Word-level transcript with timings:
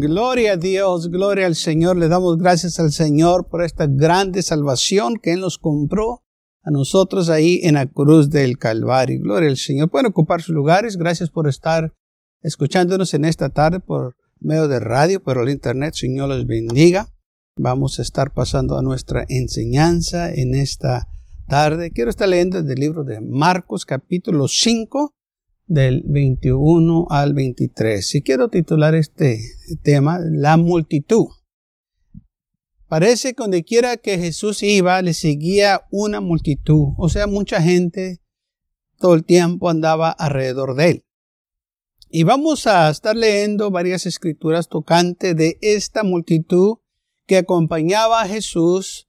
Gloria 0.00 0.52
a 0.52 0.56
Dios, 0.56 1.10
gloria 1.10 1.46
al 1.46 1.54
Señor. 1.54 1.96
Le 1.96 2.08
damos 2.08 2.38
gracias 2.38 2.80
al 2.80 2.92
Señor 2.92 3.48
por 3.48 3.62
esta 3.62 3.86
grande 3.86 4.42
salvación 4.42 5.16
que 5.22 5.32
Él 5.32 5.40
nos 5.40 5.58
compró 5.58 6.22
a 6.62 6.70
nosotros 6.70 7.28
ahí 7.28 7.60
en 7.62 7.74
la 7.74 7.86
cruz 7.86 8.30
del 8.30 8.58
Calvario. 8.58 9.20
Gloria 9.20 9.48
al 9.48 9.56
Señor. 9.56 9.90
Pueden 9.90 10.06
ocupar 10.06 10.42
sus 10.42 10.54
lugares. 10.54 10.96
Gracias 10.96 11.30
por 11.30 11.48
estar 11.48 11.92
escuchándonos 12.42 13.14
en 13.14 13.24
esta 13.24 13.50
tarde 13.50 13.80
por 13.80 14.16
medio 14.40 14.68
de 14.68 14.80
radio, 14.80 15.22
por 15.22 15.38
el 15.38 15.48
internet. 15.48 15.94
Señor 15.94 16.28
los 16.28 16.46
bendiga. 16.46 17.08
Vamos 17.56 17.98
a 17.98 18.02
estar 18.02 18.32
pasando 18.32 18.76
a 18.76 18.82
nuestra 18.82 19.24
enseñanza 19.28 20.32
en 20.32 20.54
esta 20.54 21.08
tarde. 21.46 21.90
Quiero 21.90 22.10
estar 22.10 22.28
leyendo 22.28 22.62
del 22.62 22.80
libro 22.80 23.04
de 23.04 23.20
Marcos 23.20 23.86
capítulo 23.86 24.48
5 24.48 25.14
del 25.66 26.02
21 26.06 27.06
al 27.10 27.34
23. 27.34 28.06
Si 28.06 28.22
quiero 28.22 28.48
titular 28.48 28.94
este 28.94 29.40
tema, 29.82 30.18
la 30.20 30.56
multitud. 30.56 31.26
Parece 32.86 33.34
que 33.34 33.42
donde 33.42 33.64
quiera 33.64 33.96
que 33.96 34.18
Jesús 34.18 34.62
iba, 34.62 35.00
le 35.02 35.14
seguía 35.14 35.86
una 35.90 36.20
multitud. 36.20 36.88
O 36.96 37.08
sea, 37.08 37.26
mucha 37.26 37.60
gente 37.60 38.20
todo 38.98 39.14
el 39.14 39.24
tiempo 39.24 39.68
andaba 39.68 40.10
alrededor 40.10 40.76
de 40.76 40.90
él. 40.90 41.04
Y 42.08 42.22
vamos 42.22 42.66
a 42.68 42.88
estar 42.90 43.16
leyendo 43.16 43.70
varias 43.70 44.06
escrituras 44.06 44.68
tocantes 44.68 45.34
de 45.34 45.58
esta 45.62 46.04
multitud 46.04 46.76
que 47.26 47.38
acompañaba 47.38 48.22
a 48.22 48.28
Jesús. 48.28 49.08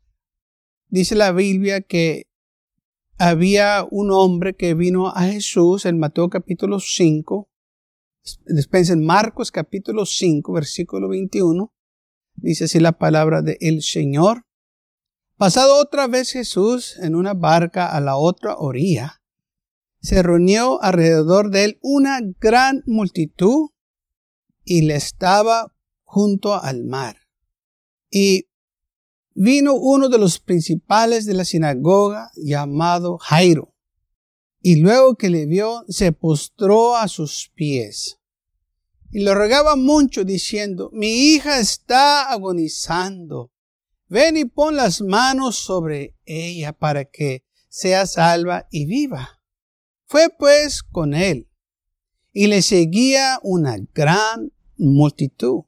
Dice 0.88 1.14
la 1.14 1.32
Biblia 1.32 1.82
que 1.82 2.26
había 3.18 3.88
un 3.90 4.12
hombre 4.12 4.56
que 4.56 4.74
vino 4.74 5.08
a 5.08 5.24
Jesús 5.24 5.86
en 5.86 6.00
Mateo 6.00 6.30
capítulo 6.30 6.80
5, 6.80 7.50
después 8.46 8.90
en 8.90 9.06
Marcos 9.06 9.52
capítulo 9.52 10.06
5, 10.06 10.52
versículo 10.52 11.10
21, 11.10 11.74
dice 12.36 12.66
así 12.66 12.80
la 12.80 12.98
palabra 12.98 13.42
de 13.42 13.58
Señor. 13.82 14.44
Pasado 15.38 15.80
otra 15.80 16.08
vez 16.08 16.32
Jesús 16.32 16.98
en 17.00 17.16
una 17.16 17.34
barca 17.34 17.88
a 17.88 18.02
la 18.02 18.18
otra 18.18 18.56
orilla, 18.58 19.22
se 20.02 20.22
reunió 20.22 20.82
alrededor 20.84 21.50
de 21.50 21.66
él 21.66 21.80
una 21.82 22.20
gran 22.40 22.84
multitud 22.86 23.70
y 24.64 24.82
le 24.82 24.96
estaba 24.96 25.74
junto 26.04 26.54
al 26.54 26.84
mar. 26.84 27.18
Y 28.12 28.48
vino 29.36 29.76
uno 29.76 30.10
de 30.10 30.18
los 30.18 30.40
principales 30.40 31.26
de 31.26 31.36
la 31.36 31.46
sinagoga 31.46 32.32
llamado 32.36 33.20
Jairo, 33.20 33.76
y 34.62 34.78
luego 34.78 35.16
que 35.16 35.30
le 35.30 35.46
vio 35.46 35.86
se 35.88 36.12
postró 36.12 36.96
a 36.96 37.08
sus 37.08 37.52
pies 37.54 38.20
y 39.16 39.22
le 39.22 39.34
rogaba 39.34 39.78
mucho 39.78 40.26
diciendo, 40.26 40.90
mi 40.92 41.08
hija 41.08 41.58
está 41.62 42.30
agonizando, 42.30 43.50
ven 44.10 44.36
y 44.36 44.44
pon 44.44 44.76
las 44.76 45.00
manos 45.00 45.56
sobre 45.56 46.18
ella 46.26 46.74
para 46.74 47.06
que 47.06 47.46
sea 47.70 48.08
salva 48.08 48.68
y 48.72 48.86
viva. 48.86 49.42
Fue 50.04 50.28
pues 50.38 50.84
con 50.84 51.14
él 51.14 51.50
y 52.34 52.48
le 52.48 52.62
seguía 52.62 53.40
una 53.42 53.78
gran 53.94 54.52
multitud 54.76 55.64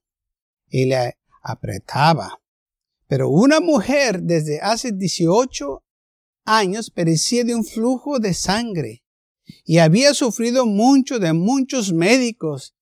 y 0.68 0.88
le 0.88 1.18
apretaba. 1.42 2.42
Pero 3.08 3.30
una 3.30 3.60
mujer 3.60 4.22
desde 4.22 4.60
hace 4.60 4.92
18 4.92 5.84
años 6.46 6.90
perecía 6.90 7.44
de 7.44 7.56
un 7.56 7.64
flujo 7.64 8.20
de 8.20 8.34
sangre 8.34 9.04
y 9.64 9.78
había 9.78 10.14
sufrido 10.14 10.66
mucho 10.66 11.20
de 11.20 11.34
muchos 11.34 11.94
médicos 11.94 12.76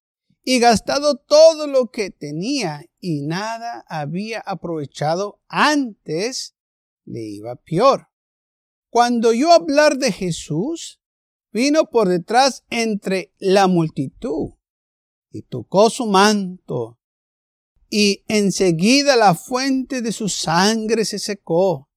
y 0.43 0.59
gastado 0.59 1.17
todo 1.17 1.67
lo 1.67 1.89
que 1.89 2.11
tenía 2.11 2.85
y 2.99 3.21
nada 3.21 3.83
había 3.87 4.39
aprovechado 4.39 5.41
antes, 5.47 6.55
le 7.03 7.21
iba 7.21 7.55
peor. 7.55 8.07
Cuando 8.89 9.29
oyó 9.29 9.51
hablar 9.51 9.97
de 9.97 10.11
Jesús, 10.11 11.01
vino 11.51 11.89
por 11.89 12.09
detrás 12.09 12.63
entre 12.69 13.33
la 13.39 13.67
multitud 13.67 14.53
y 15.31 15.41
tocó 15.41 15.89
su 15.89 16.05
manto 16.05 16.99
y 17.89 18.23
enseguida 18.27 19.15
la 19.15 19.35
fuente 19.35 20.01
de 20.01 20.11
su 20.11 20.29
sangre 20.29 21.05
se 21.05 21.19
secó 21.19 21.89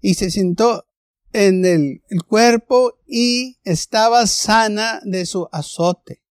y 0.00 0.14
se 0.14 0.30
sentó 0.30 0.86
en 1.32 1.64
el, 1.64 2.02
cuerpo 2.28 2.98
y 3.06 3.58
estaba 3.64 4.26
sana 4.26 5.00
de 5.04 5.26
su 5.26 5.48
azote. 5.52 6.22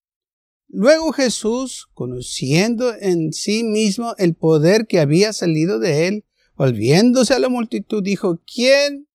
Luego 0.67 1.11
Jesús, 1.11 1.89
conociendo 1.93 2.93
en 2.99 3.33
sí 3.33 3.63
mismo 3.63 4.15
el 4.17 4.35
poder 4.35 4.87
que 4.87 4.99
había 4.99 5.33
salido 5.33 5.79
de 5.79 6.07
él, 6.07 6.25
volviéndose 6.55 7.33
a 7.33 7.39
la 7.39 7.49
multitud, 7.49 8.03
dijo, 8.03 8.41
¿quién 8.45 9.07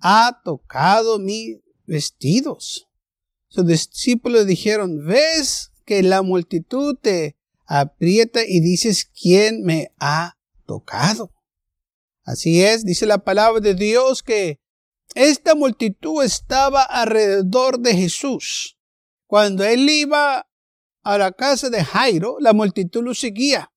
ha 0.00 0.40
tocado 0.44 1.18
mis 1.18 1.58
vestidos? 1.86 2.88
Sus 3.48 3.66
discípulos 3.66 4.46
dijeron, 4.46 5.04
¿ves 5.06 5.70
que 5.84 6.02
la 6.02 6.22
multitud 6.22 6.96
te 7.00 7.37
aprieta 7.68 8.40
y 8.44 8.60
dices, 8.60 9.04
¿quién 9.04 9.62
me 9.62 9.92
ha 10.00 10.36
tocado? 10.66 11.32
Así 12.24 12.64
es, 12.64 12.84
dice 12.84 13.06
la 13.06 13.18
palabra 13.18 13.60
de 13.60 13.74
Dios 13.74 14.22
que 14.22 14.58
esta 15.14 15.54
multitud 15.54 16.22
estaba 16.24 16.82
alrededor 16.82 17.78
de 17.78 17.94
Jesús. 17.94 18.78
Cuando 19.26 19.64
él 19.64 19.88
iba 19.88 20.48
a 21.02 21.18
la 21.18 21.32
casa 21.32 21.70
de 21.70 21.84
Jairo, 21.84 22.36
la 22.40 22.52
multitud 22.52 23.02
lo 23.02 23.14
seguía. 23.14 23.70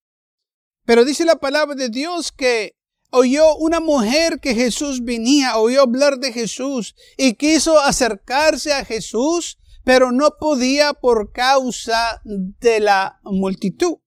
Pero 0.86 1.06
dice 1.06 1.26
la 1.26 1.36
palabra 1.36 1.76
de 1.76 1.90
Dios 1.90 2.32
que 2.32 2.76
oyó 3.12 3.56
una 3.56 3.80
mujer 3.80 4.40
que 4.40 4.56
Jesús 4.56 5.04
venía, 5.04 5.58
oyó 5.58 5.82
hablar 5.82 6.18
de 6.20 6.32
Jesús 6.32 6.96
y 7.18 7.34
quiso 7.34 7.80
acercarse 7.80 8.74
a 8.74 8.86
Jesús 8.86 9.58
pero 9.84 10.12
no 10.12 10.38
podía 10.40 10.94
por 10.94 11.32
causa 11.32 12.22
de 12.24 12.80
la 12.80 13.20
multitud. 13.24 13.98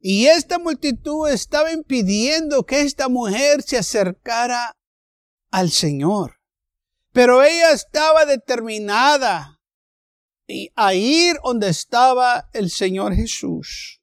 Y 0.00 0.26
esta 0.26 0.58
multitud 0.58 1.28
estaba 1.28 1.72
impidiendo 1.72 2.64
que 2.64 2.80
esta 2.80 3.08
mujer 3.08 3.62
se 3.62 3.76
acercara 3.76 4.76
al 5.50 5.70
Señor. 5.70 6.36
Pero 7.12 7.42
ella 7.42 7.72
estaba 7.72 8.24
determinada 8.24 9.60
a 10.74 10.94
ir 10.94 11.36
donde 11.44 11.68
estaba 11.68 12.48
el 12.52 12.70
Señor 12.70 13.14
Jesús. 13.14 14.00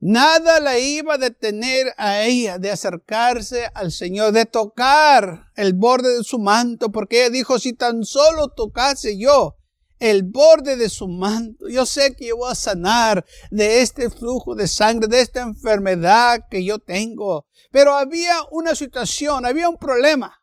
Nada 0.00 0.60
la 0.60 0.78
iba 0.78 1.14
a 1.14 1.18
detener 1.18 1.86
a 1.96 2.22
ella 2.22 2.58
de 2.58 2.70
acercarse 2.70 3.68
al 3.74 3.90
Señor, 3.90 4.32
de 4.32 4.46
tocar 4.46 5.50
el 5.56 5.74
borde 5.74 6.18
de 6.18 6.22
su 6.22 6.38
manto, 6.38 6.92
porque 6.92 7.22
ella 7.22 7.30
dijo, 7.30 7.58
si 7.58 7.72
tan 7.72 8.04
solo 8.04 8.48
tocase 8.48 9.18
yo 9.18 9.57
el 9.98 10.22
borde 10.22 10.76
de 10.76 10.88
su 10.88 11.08
manto. 11.08 11.68
Yo 11.68 11.86
sé 11.86 12.14
que 12.14 12.28
yo 12.28 12.36
voy 12.36 12.52
a 12.52 12.54
sanar 12.54 13.24
de 13.50 13.82
este 13.82 14.10
flujo 14.10 14.54
de 14.54 14.68
sangre, 14.68 15.08
de 15.08 15.20
esta 15.20 15.42
enfermedad 15.42 16.40
que 16.50 16.64
yo 16.64 16.78
tengo. 16.78 17.46
Pero 17.70 17.94
había 17.94 18.36
una 18.50 18.74
situación, 18.74 19.44
había 19.44 19.68
un 19.68 19.76
problema, 19.76 20.42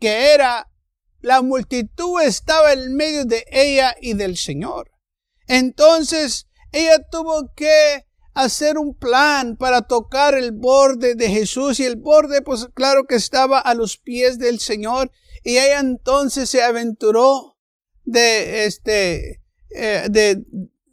que 0.00 0.32
era 0.34 0.68
la 1.20 1.40
multitud 1.40 2.20
estaba 2.20 2.72
en 2.72 2.94
medio 2.96 3.24
de 3.24 3.44
ella 3.50 3.94
y 4.00 4.14
del 4.14 4.36
Señor. 4.36 4.90
Entonces, 5.46 6.48
ella 6.72 6.98
tuvo 7.10 7.52
que 7.54 8.06
hacer 8.34 8.78
un 8.78 8.94
plan 8.94 9.56
para 9.56 9.82
tocar 9.82 10.34
el 10.34 10.52
borde 10.52 11.14
de 11.14 11.28
Jesús 11.28 11.78
y 11.78 11.84
el 11.84 11.96
borde, 11.96 12.42
pues 12.42 12.68
claro 12.74 13.04
que 13.04 13.14
estaba 13.14 13.58
a 13.58 13.74
los 13.74 13.98
pies 13.98 14.38
del 14.38 14.58
Señor 14.58 15.10
y 15.44 15.58
ella 15.58 15.80
entonces 15.80 16.48
se 16.48 16.62
aventuró 16.62 17.51
de, 18.04 18.64
este, 18.64 19.42
eh, 19.70 20.06
de, 20.10 20.44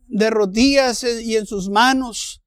de 0.08 0.30
rodillas 0.30 1.04
y 1.04 1.36
en 1.36 1.46
sus 1.46 1.70
manos. 1.70 2.42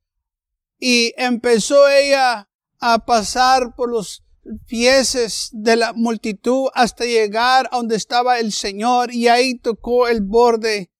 Y 0.78 1.12
empezó 1.16 1.88
ella 1.88 2.48
a 2.80 3.04
pasar 3.04 3.74
por 3.76 3.90
los 3.90 4.24
pies 4.66 5.50
de 5.52 5.76
la 5.76 5.92
multitud 5.92 6.68
hasta 6.74 7.04
llegar 7.04 7.68
a 7.70 7.76
donde 7.76 7.96
estaba 7.96 8.40
el 8.40 8.52
Señor 8.52 9.14
y 9.14 9.28
ahí 9.28 9.56
tocó 9.56 10.08
el 10.08 10.20
borde 10.20 10.90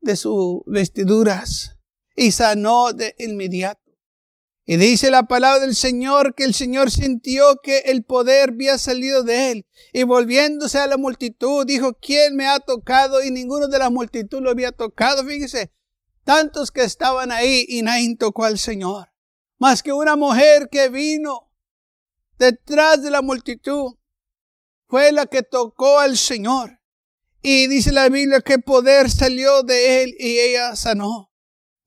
de 0.00 0.16
sus 0.16 0.60
vestiduras 0.66 1.78
y 2.14 2.32
sanó 2.32 2.92
de 2.92 3.14
inmediato. 3.18 3.89
Y 4.70 4.76
dice 4.76 5.10
la 5.10 5.24
palabra 5.24 5.58
del 5.58 5.74
Señor 5.74 6.36
que 6.36 6.44
el 6.44 6.54
Señor 6.54 6.92
sintió 6.92 7.56
que 7.60 7.78
el 7.86 8.04
poder 8.04 8.50
había 8.50 8.78
salido 8.78 9.24
de 9.24 9.50
él. 9.50 9.66
Y 9.92 10.04
volviéndose 10.04 10.78
a 10.78 10.86
la 10.86 10.96
multitud, 10.96 11.66
dijo, 11.66 11.94
¿quién 11.94 12.36
me 12.36 12.46
ha 12.46 12.60
tocado? 12.60 13.20
Y 13.20 13.32
ninguno 13.32 13.66
de 13.66 13.80
la 13.80 13.90
multitud 13.90 14.40
lo 14.40 14.48
había 14.48 14.70
tocado. 14.70 15.24
Fíjese, 15.24 15.72
tantos 16.22 16.70
que 16.70 16.84
estaban 16.84 17.32
ahí 17.32 17.66
y 17.68 17.82
nadie 17.82 18.14
tocó 18.16 18.44
al 18.44 18.60
Señor. 18.60 19.08
Más 19.58 19.82
que 19.82 19.92
una 19.92 20.14
mujer 20.14 20.68
que 20.70 20.88
vino 20.88 21.50
detrás 22.38 23.02
de 23.02 23.10
la 23.10 23.22
multitud 23.22 23.96
fue 24.86 25.10
la 25.10 25.26
que 25.26 25.42
tocó 25.42 25.98
al 25.98 26.16
Señor. 26.16 26.78
Y 27.42 27.66
dice 27.66 27.90
la 27.90 28.08
Biblia 28.08 28.40
que 28.40 28.60
poder 28.60 29.10
salió 29.10 29.64
de 29.64 30.04
él 30.04 30.14
y 30.16 30.38
ella 30.38 30.76
sanó. 30.76 31.29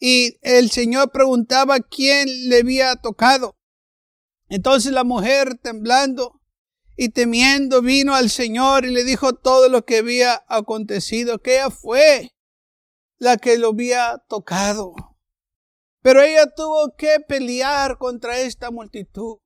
Y 0.06 0.38
el 0.42 0.70
Señor 0.70 1.14
preguntaba 1.14 1.80
quién 1.80 2.50
le 2.50 2.60
había 2.60 2.98
tocado. 2.98 3.56
Entonces 4.50 4.92
la 4.92 5.06
mujer, 5.06 5.58
temblando 5.60 6.42
y 6.98 7.08
temiendo, 7.08 7.82
vino 7.82 8.14
al 8.14 8.30
Señor 8.30 8.84
y 8.84 8.92
le 8.92 9.06
dijo 9.06 9.32
todo 9.32 9.70
lo 9.70 9.86
que 9.86 10.00
había 10.00 10.44
acontecido, 10.50 11.42
que 11.42 11.54
ella 11.54 11.70
fue 11.70 12.32
la 13.18 13.38
que 13.38 13.58
lo 13.58 13.70
había 13.70 14.22
tocado. 14.28 14.94
Pero 16.02 16.22
ella 16.22 16.48
tuvo 16.54 16.98
que 16.98 17.22
pelear 17.26 17.98
contra 17.98 18.40
esta 18.40 18.72
multitud. 18.72 19.38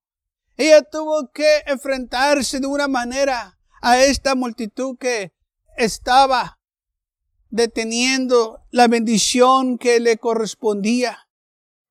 Ella 0.56 0.82
tuvo 0.82 1.30
que 1.32 1.62
enfrentarse 1.68 2.60
de 2.60 2.66
una 2.66 2.88
manera 2.88 3.60
a 3.80 4.00
esta 4.00 4.34
multitud 4.34 4.98
que 4.98 5.34
estaba 5.78 6.57
deteniendo 7.50 8.62
la 8.72 8.88
bendición 8.88 9.78
que 9.78 10.00
le 10.00 10.18
correspondía. 10.18 11.28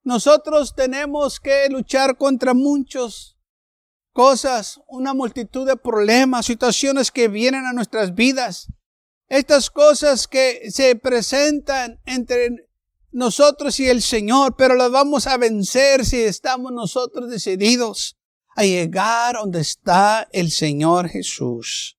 Nosotros 0.02 0.74
tenemos 0.74 1.40
que 1.40 1.68
luchar 1.68 2.16
contra 2.16 2.54
muchas 2.54 3.36
cosas, 4.12 4.80
una 4.86 5.14
multitud 5.14 5.66
de 5.66 5.76
problemas, 5.76 6.46
situaciones 6.46 7.10
que 7.10 7.28
vienen 7.28 7.66
a 7.66 7.72
nuestras 7.72 8.14
vidas. 8.14 8.68
Estas 9.28 9.70
cosas 9.70 10.28
que 10.28 10.70
se 10.70 10.94
presentan 10.96 12.00
entre 12.06 12.68
nosotros 13.10 13.80
y 13.80 13.88
el 13.88 14.02
Señor, 14.02 14.56
pero 14.56 14.74
las 14.74 14.90
vamos 14.90 15.26
a 15.26 15.36
vencer 15.36 16.04
si 16.04 16.22
estamos 16.22 16.72
nosotros 16.72 17.28
decididos 17.28 18.16
a 18.54 18.62
llegar 18.62 19.36
donde 19.36 19.60
está 19.60 20.28
el 20.32 20.50
Señor 20.50 21.08
Jesús. 21.08 21.95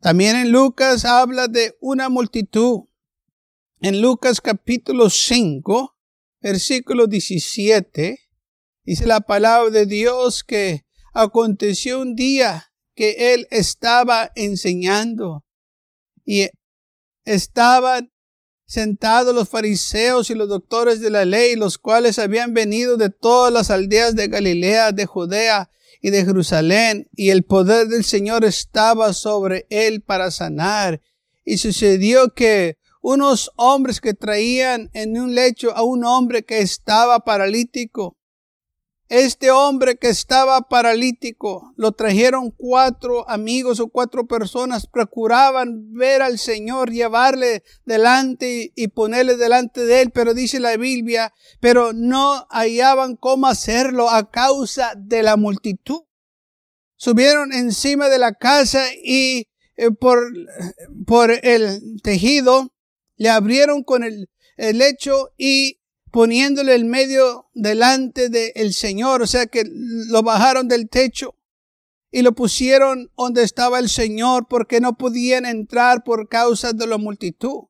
También 0.00 0.36
en 0.36 0.52
Lucas 0.52 1.04
habla 1.04 1.48
de 1.48 1.76
una 1.80 2.08
multitud. 2.08 2.84
En 3.80 4.00
Lucas 4.00 4.40
capítulo 4.40 5.10
5, 5.10 5.96
versículo 6.40 7.08
17, 7.08 8.20
dice 8.84 9.06
la 9.06 9.20
palabra 9.20 9.70
de 9.70 9.86
Dios 9.86 10.44
que 10.44 10.84
aconteció 11.12 12.00
un 12.00 12.14
día 12.14 12.72
que 12.94 13.34
él 13.34 13.48
estaba 13.50 14.30
enseñando 14.36 15.44
y 16.24 16.48
estaban 17.24 18.12
sentados 18.66 19.34
los 19.34 19.48
fariseos 19.48 20.30
y 20.30 20.34
los 20.34 20.48
doctores 20.48 21.00
de 21.00 21.10
la 21.10 21.24
ley, 21.24 21.56
los 21.56 21.76
cuales 21.76 22.20
habían 22.20 22.54
venido 22.54 22.96
de 22.96 23.10
todas 23.10 23.52
las 23.52 23.70
aldeas 23.70 24.14
de 24.14 24.28
Galilea, 24.28 24.92
de 24.92 25.06
Judea 25.06 25.70
y 26.00 26.10
de 26.10 26.24
Jerusalén, 26.24 27.08
y 27.14 27.30
el 27.30 27.44
poder 27.44 27.88
del 27.88 28.04
Señor 28.04 28.44
estaba 28.44 29.12
sobre 29.12 29.66
él 29.70 30.02
para 30.02 30.30
sanar. 30.30 31.00
Y 31.44 31.58
sucedió 31.58 32.34
que 32.34 32.76
unos 33.00 33.50
hombres 33.56 34.00
que 34.00 34.12
traían 34.12 34.90
en 34.92 35.18
un 35.18 35.34
lecho 35.34 35.74
a 35.74 35.82
un 35.82 36.04
hombre 36.04 36.44
que 36.44 36.58
estaba 36.58 37.20
paralítico, 37.20 38.17
este 39.08 39.50
hombre 39.50 39.96
que 39.96 40.08
estaba 40.08 40.60
paralítico, 40.68 41.72
lo 41.76 41.92
trajeron 41.92 42.50
cuatro 42.50 43.28
amigos 43.28 43.80
o 43.80 43.88
cuatro 43.88 44.26
personas, 44.26 44.86
procuraban 44.86 45.94
ver 45.94 46.20
al 46.20 46.38
Señor, 46.38 46.90
llevarle 46.90 47.62
delante 47.86 48.72
y 48.74 48.88
ponerle 48.88 49.36
delante 49.36 49.84
de 49.86 50.02
él, 50.02 50.10
pero 50.10 50.34
dice 50.34 50.60
la 50.60 50.76
Biblia, 50.76 51.32
pero 51.60 51.92
no 51.94 52.46
hallaban 52.50 53.16
cómo 53.16 53.46
hacerlo 53.46 54.10
a 54.10 54.30
causa 54.30 54.92
de 54.96 55.22
la 55.22 55.36
multitud. 55.36 56.02
Subieron 56.96 57.52
encima 57.52 58.08
de 58.08 58.18
la 58.18 58.34
casa 58.34 58.84
y 59.02 59.48
eh, 59.76 59.90
por, 59.90 60.30
por 61.06 61.30
el 61.30 62.02
tejido 62.02 62.74
le 63.16 63.30
abrieron 63.30 63.84
con 63.84 64.04
el, 64.04 64.28
el 64.56 64.78
lecho 64.78 65.30
y 65.38 65.80
poniéndole 66.10 66.74
el 66.74 66.84
medio 66.84 67.48
delante 67.54 68.28
del 68.28 68.72
Señor, 68.74 69.22
o 69.22 69.26
sea 69.26 69.46
que 69.46 69.64
lo 69.66 70.22
bajaron 70.22 70.68
del 70.68 70.88
techo 70.88 71.34
y 72.10 72.22
lo 72.22 72.34
pusieron 72.34 73.10
donde 73.16 73.42
estaba 73.42 73.78
el 73.78 73.88
Señor 73.88 74.46
porque 74.48 74.80
no 74.80 74.96
podían 74.96 75.46
entrar 75.46 76.04
por 76.04 76.28
causa 76.28 76.72
de 76.72 76.86
la 76.86 76.98
multitud. 76.98 77.64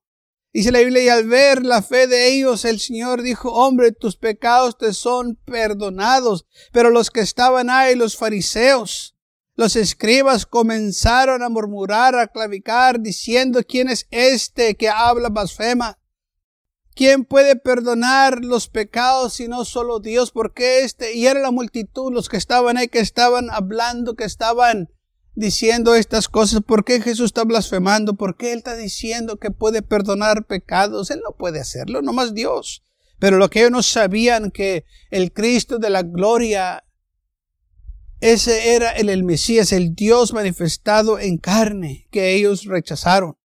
Dice 0.52 0.72
la 0.72 0.78
Biblia, 0.80 1.02
y 1.02 1.08
al 1.08 1.26
ver 1.26 1.64
la 1.64 1.82
fe 1.82 2.06
de 2.06 2.34
ellos, 2.34 2.64
el 2.64 2.80
Señor 2.80 3.22
dijo, 3.22 3.52
hombre, 3.52 3.92
tus 3.92 4.16
pecados 4.16 4.78
te 4.78 4.94
son 4.94 5.36
perdonados. 5.44 6.46
Pero 6.72 6.90
los 6.90 7.10
que 7.10 7.20
estaban 7.20 7.68
ahí, 7.68 7.94
los 7.94 8.16
fariseos, 8.16 9.14
los 9.56 9.76
escribas, 9.76 10.46
comenzaron 10.46 11.42
a 11.42 11.48
murmurar, 11.48 12.18
a 12.18 12.28
clavicar, 12.28 13.00
diciendo, 13.00 13.60
¿quién 13.68 13.88
es 13.88 14.06
este 14.10 14.74
que 14.74 14.88
habla 14.88 15.28
blasfema? 15.28 15.98
¿Quién 16.98 17.24
puede 17.24 17.54
perdonar 17.54 18.44
los 18.44 18.66
pecados 18.66 19.34
si 19.34 19.46
no 19.46 19.64
solo 19.64 20.00
Dios? 20.00 20.32
Porque 20.32 20.80
este, 20.80 21.14
y 21.14 21.28
era 21.28 21.38
la 21.38 21.52
multitud, 21.52 22.12
los 22.12 22.28
que 22.28 22.36
estaban 22.36 22.76
ahí, 22.76 22.88
que 22.88 22.98
estaban 22.98 23.50
hablando, 23.50 24.16
que 24.16 24.24
estaban 24.24 24.90
diciendo 25.36 25.94
estas 25.94 26.26
cosas. 26.26 26.60
¿Por 26.66 26.84
qué 26.84 27.00
Jesús 27.00 27.26
está 27.26 27.44
blasfemando? 27.44 28.14
¿Por 28.14 28.36
qué 28.36 28.50
Él 28.50 28.58
está 28.58 28.74
diciendo 28.74 29.36
que 29.36 29.52
puede 29.52 29.82
perdonar 29.82 30.44
pecados? 30.46 31.12
Él 31.12 31.20
no 31.22 31.36
puede 31.36 31.60
hacerlo, 31.60 32.02
nomás 32.02 32.34
Dios. 32.34 32.82
Pero 33.20 33.36
lo 33.36 33.48
que 33.48 33.60
ellos 33.60 33.70
no 33.70 33.84
sabían 33.84 34.50
que 34.50 34.84
el 35.12 35.32
Cristo 35.32 35.78
de 35.78 35.90
la 35.90 36.02
gloria, 36.02 36.82
ese 38.18 38.74
era 38.74 38.90
el, 38.90 39.08
el 39.08 39.22
Mesías, 39.22 39.70
el 39.70 39.94
Dios 39.94 40.32
manifestado 40.32 41.20
en 41.20 41.38
carne, 41.38 42.08
que 42.10 42.34
ellos 42.34 42.64
rechazaron. 42.64 43.36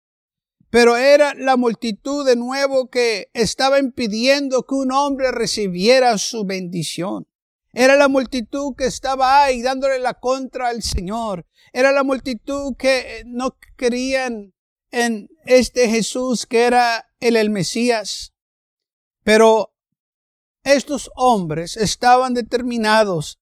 Pero 0.73 0.97
era 0.97 1.35
la 1.35 1.55
multitud 1.55 2.25
de 2.25 2.35
nuevo 2.35 2.89
que 2.89 3.29
estaba 3.35 3.77
impidiendo 3.77 4.63
que 4.63 4.73
un 4.73 4.91
hombre 4.91 5.31
recibiera 5.31 6.17
su 6.17 6.45
bendición. 6.45 7.27
Era 7.73 7.95
la 7.95 8.07
multitud 8.07 8.73
que 8.75 8.85
estaba 8.85 9.43
ahí 9.43 9.61
dándole 9.61 9.99
la 9.99 10.15
contra 10.15 10.69
al 10.69 10.81
Señor. 10.81 11.45
Era 11.73 11.91
la 11.91 12.01
multitud 12.01 12.75
que 12.75 13.21
no 13.27 13.55
creían 13.75 14.55
en 14.89 15.29
este 15.45 15.89
Jesús 15.89 16.47
que 16.47 16.63
era 16.63 17.07
el, 17.19 17.35
el 17.35 17.51
Mesías. 17.51 18.33
Pero 19.21 19.75
estos 20.63 21.11
hombres 21.15 21.77
estaban 21.77 22.33
determinados 22.33 23.39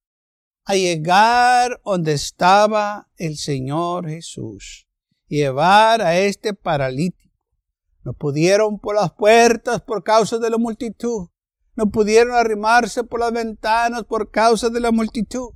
a 0.66 0.76
llegar 0.76 1.80
donde 1.86 2.12
estaba 2.12 3.10
el 3.16 3.38
Señor 3.38 4.10
Jesús. 4.10 4.86
Llevar 5.32 6.02
a 6.02 6.18
este 6.18 6.54
paralítico 6.54 7.34
no 8.04 8.12
pudieron 8.12 8.80
por 8.80 8.96
las 8.96 9.14
puertas 9.14 9.82
por 9.82 10.04
causa 10.04 10.40
de 10.40 10.50
la 10.50 10.58
multitud. 10.58 11.30
No 11.78 11.90
pudieron 11.90 12.36
arrimarse 12.36 13.06
por 13.06 13.22
las 13.22 13.32
ventanas 13.32 14.04
por 14.04 14.30
causa 14.30 14.70
de 14.70 14.82
la 14.82 14.92
multitud. 14.92 15.52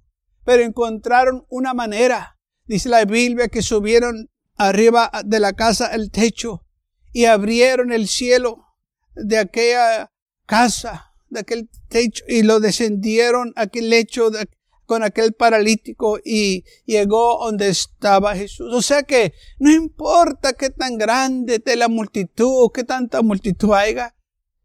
Pero 0.45 0.63
encontraron 0.63 1.45
una 1.49 1.73
manera. 1.73 2.39
Dice 2.63 2.87
la 2.87 3.03
Biblia 3.03 3.49
que 3.49 3.61
subieron 3.61 4.29
arriba 4.55 5.11
de 5.25 5.41
la 5.41 5.51
casa 5.51 5.87
el 5.87 6.09
techo 6.09 6.65
y 7.11 7.25
abrieron 7.25 7.91
el 7.91 8.07
cielo 8.07 8.77
de 9.13 9.39
aquella 9.39 10.09
casa, 10.45 11.11
de 11.27 11.41
aquel 11.41 11.69
techo, 11.89 12.23
y 12.29 12.43
lo 12.43 12.61
descendieron 12.61 13.51
a 13.57 13.63
aquel 13.63 13.89
lecho 13.89 14.29
de, 14.29 14.47
con 14.85 15.03
aquel 15.03 15.33
paralítico 15.33 16.19
y 16.23 16.63
llegó 16.85 17.45
donde 17.45 17.69
estaba 17.69 18.35
Jesús. 18.35 18.73
O 18.73 18.81
sea 18.81 19.03
que 19.03 19.33
no 19.59 19.71
importa 19.71 20.53
qué 20.53 20.69
tan 20.69 20.97
grande 20.97 21.55
esté 21.55 21.75
la 21.75 21.87
multitud 21.87 22.63
o 22.63 22.71
qué 22.71 22.83
tanta 22.83 23.21
multitud 23.21 23.73
haya, 23.73 24.15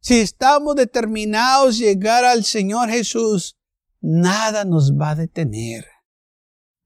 si 0.01 0.21
estamos 0.21 0.77
determinados 0.77 1.77
a 1.77 1.79
llegar 1.79 2.25
al 2.25 2.45
Señor 2.45 2.89
Jesús, 2.89 3.59
nada 4.01 4.65
nos 4.65 4.93
va 4.93 5.11
a 5.11 5.15
detener. 5.15 5.85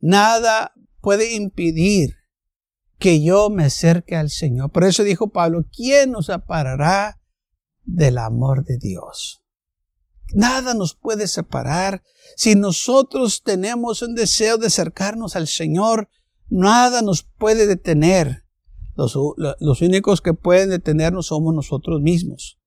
Nada 0.00 0.73
puede 1.00 1.35
impedir 1.35 2.17
que 2.99 3.23
yo 3.23 3.50
me 3.50 3.67
acerque 3.67 4.17
al 4.17 4.31
Señor. 4.31 4.71
Por 4.73 4.85
eso 4.85 5.05
dijo 5.05 5.31
Pablo, 5.31 5.64
¿quién 5.71 6.11
nos 6.11 6.31
aparará 6.31 7.21
del 7.85 8.19
amor 8.19 8.64
de 8.64 8.79
Dios? 8.79 9.44
Nada 10.35 10.75
nos 10.75 10.95
puede 10.95 11.29
separar. 11.29 12.03
Si 12.37 12.55
nosotros 12.57 13.43
tenemos 13.43 14.03
un 14.03 14.14
deseo 14.14 14.59
de 14.59 14.67
acercarnos 14.67 15.37
al 15.37 15.47
Señor, 15.47 16.09
nada 16.49 17.03
nos 17.03 17.23
puede 17.23 17.67
detener. 17.67 18.45
Los, 18.97 19.81
únicos 19.83 20.21
que 20.21 20.35
pueden 20.35 20.71
detenernos 20.71 21.26
somos 21.26 21.55
nosotros 21.55 22.00
mismos. 22.00 22.59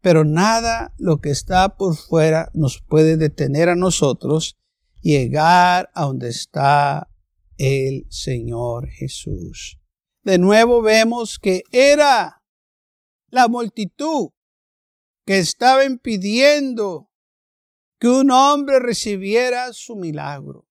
Pero 0.00 0.24
nada 0.24 0.94
lo 0.98 1.20
que 1.20 1.30
está 1.30 1.76
por 1.76 1.96
fuera 1.96 2.50
nos 2.54 2.80
puede 2.80 3.16
detener 3.16 3.68
a 3.68 3.76
nosotros 3.76 4.58
llegar 5.00 5.90
a 5.94 6.04
donde 6.04 6.28
está 6.28 7.08
el 7.56 8.06
Señor 8.10 8.88
Jesús. 8.88 9.78
De 10.24 10.38
nuevo 10.38 10.82
vemos 10.82 11.38
que 11.38 11.62
era 11.70 12.42
la 13.28 13.48
multitud 13.48 14.30
que 15.24 15.38
estaba 15.38 15.84
impidiendo 15.84 17.11
que 18.02 18.08
un 18.08 18.32
hombre 18.32 18.80
recibiera 18.80 19.72
su 19.72 19.94
milagro. 19.94 20.66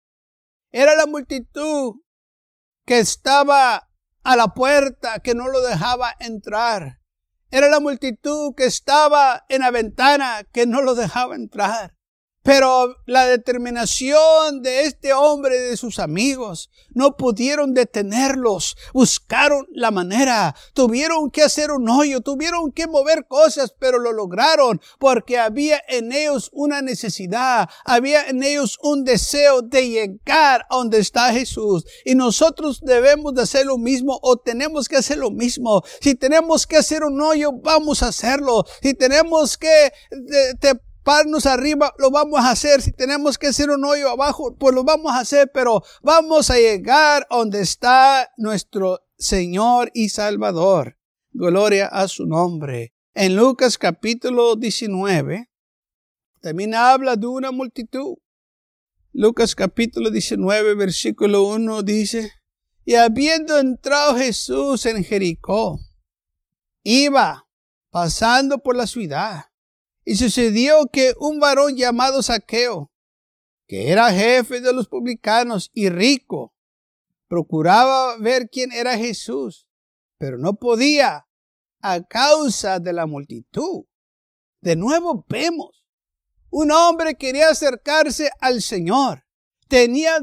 Era 0.73 0.97
la 0.97 1.05
multitud 1.05 1.97
que 2.87 3.01
estaba 3.01 3.91
a 4.23 4.37
la 4.37 4.55
puerta, 4.55 5.19
que 5.19 5.35
no 5.35 5.47
lo 5.49 5.61
dejaba 5.61 6.15
entrar. 6.21 7.03
Era 7.51 7.69
la 7.69 7.81
multitud 7.81 8.55
que 8.57 8.65
estaba 8.65 9.45
en 9.51 9.61
la 9.61 9.71
ventana 9.71 10.43
que 10.55 10.65
no 10.65 10.81
lo 10.81 10.95
dejaba 10.95 11.35
entrar. 11.35 11.98
Pero 12.49 12.97
la 13.05 13.27
determinación 13.27 14.63
de 14.63 14.85
este 14.85 15.13
hombre 15.13 15.55
y 15.55 15.69
de 15.69 15.77
sus 15.77 15.99
amigos 15.99 16.71
no 16.95 17.15
pudieron 17.15 17.75
detenerlos. 17.75 18.75
Buscaron 18.95 19.67
la 19.71 19.91
manera. 19.91 20.57
Tuvieron 20.73 21.31
que 21.31 21.43
hacer 21.43 21.71
un 21.73 21.87
hoyo, 21.91 22.23
tuvieron 22.23 22.73
que 22.73 22.87
mover 22.87 23.27
cosas, 23.27 23.75
pero 23.79 23.99
lo 23.99 24.13
lograron 24.13 24.81
porque 24.99 25.37
había 25.37 25.79
en 25.89 26.11
ellos 26.11 26.49
una 26.55 26.81
necesidad, 26.81 27.69
había 27.85 28.27
en 28.29 28.43
ellos 28.43 28.79
un 28.83 29.05
deseo 29.05 29.61
de 29.61 29.91
llegar 29.91 30.65
a 30.71 30.77
donde 30.77 31.01
está 31.01 31.31
Jesús. 31.35 31.85
Y 32.07 32.15
nosotros 32.15 32.81
debemos 32.81 33.35
de 33.35 33.43
hacer 33.43 33.67
lo 33.67 33.77
mismo 33.77 34.19
o 34.23 34.39
tenemos 34.39 34.89
que 34.89 34.97
hacer 34.97 35.19
lo 35.19 35.31
mismo. 35.31 35.83
Si 36.01 36.15
tenemos 36.15 36.67
que 36.67 36.79
hacer 36.79 37.05
un 37.05 37.21
hoyo, 37.21 37.53
vamos 37.53 38.03
a 38.03 38.09
hacerlo. 38.09 38.65
Si 38.81 38.95
tenemos 38.95 39.59
que 39.59 39.93
te, 40.59 40.81
parnos 41.09 41.47
arriba, 41.47 41.95
lo 41.97 42.11
vamos 42.11 42.39
a 42.39 42.51
hacer. 42.51 42.83
Si 42.83 42.93
tenemos 42.93 43.39
que 43.39 43.47
hacer 43.47 43.71
un 43.71 43.83
hoyo 43.83 44.11
abajo, 44.11 44.55
pues 44.55 44.75
lo 44.75 44.85
vamos 44.85 45.11
a 45.11 45.21
hacer, 45.21 45.51
pero 45.55 45.83
vamos 46.03 46.51
a 46.51 46.57
llegar 46.57 47.27
donde 47.31 47.63
está 47.63 48.31
nuestro 48.37 49.01
Señor 49.17 49.91
y 49.95 50.11
Salvador. 50.11 50.99
Gloria 51.33 51.87
a 51.87 52.09
su 52.09 52.27
nombre. 52.27 52.93
En 53.15 53.37
Lucas 53.37 53.79
capítulo 53.79 54.55
19, 54.55 55.49
también 56.43 56.75
habla 56.75 57.17
de 57.17 57.27
una 57.27 57.53
multitud. 57.53 58.17
Lucas 59.15 59.55
capítulo 59.55 60.11
19, 60.11 60.75
versículo 60.75 61.45
1 61.45 61.85
dice, 61.85 62.33
y 62.85 62.97
habiendo 62.97 63.57
entrado 63.59 64.15
Jesús 64.15 64.85
en 64.85 65.03
Jericó, 65.03 65.81
iba 66.83 67.49
pasando 67.89 68.59
por 68.59 68.77
la 68.77 68.87
ciudad 68.87 69.47
y 70.09 70.17
sucedió 70.17 70.87
que 70.91 71.13
un 71.21 71.39
varón 71.39 71.77
llamado 71.77 72.23
Saqueo, 72.23 72.91
que 73.67 73.91
era 73.91 74.11
jefe 74.11 74.63
de 74.63 74.73
los 74.73 74.89
publicanos 74.89 75.71
y 75.75 75.91
rico, 75.91 76.55
procuraba 77.29 78.17
ver 78.17 78.49
quién 78.49 78.73
era 78.73 78.97
Jesús, 78.97 79.69
pero 80.17 80.39
no 80.39 80.55
podía 80.55 81.27
a 81.83 82.03
causa 82.05 82.79
de 82.79 82.95
la 82.95 83.05
multitud. 83.05 83.85
De 84.63 84.77
nuevo 84.77 85.27
vemos, 85.29 85.85
un 86.49 86.71
hombre 86.71 87.17
quería 87.17 87.51
acercarse 87.51 88.31
al 88.41 88.63
Señor. 88.63 89.27
Tenía 89.69 90.17